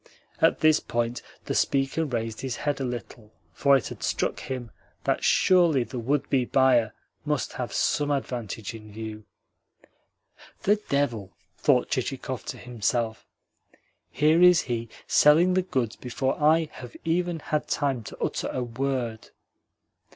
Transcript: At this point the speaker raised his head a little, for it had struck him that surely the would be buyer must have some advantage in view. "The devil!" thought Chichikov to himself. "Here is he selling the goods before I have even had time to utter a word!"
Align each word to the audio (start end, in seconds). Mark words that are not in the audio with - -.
At 0.41 0.61
this 0.61 0.79
point 0.79 1.21
the 1.45 1.53
speaker 1.53 2.03
raised 2.05 2.41
his 2.41 2.55
head 2.55 2.79
a 2.79 2.83
little, 2.83 3.31
for 3.53 3.77
it 3.77 3.89
had 3.89 4.01
struck 4.01 4.39
him 4.39 4.71
that 5.03 5.23
surely 5.23 5.83
the 5.83 5.99
would 5.99 6.27
be 6.27 6.43
buyer 6.43 6.95
must 7.23 7.53
have 7.53 7.71
some 7.71 8.09
advantage 8.09 8.73
in 8.73 8.91
view. 8.91 9.25
"The 10.63 10.77
devil!" 10.89 11.33
thought 11.55 11.91
Chichikov 11.91 12.45
to 12.45 12.57
himself. 12.57 13.27
"Here 14.09 14.41
is 14.41 14.61
he 14.61 14.89
selling 15.05 15.53
the 15.53 15.61
goods 15.61 15.97
before 15.97 16.35
I 16.41 16.69
have 16.71 16.95
even 17.05 17.37
had 17.37 17.67
time 17.67 18.01
to 18.05 18.17
utter 18.23 18.47
a 18.51 18.63
word!" 18.63 19.29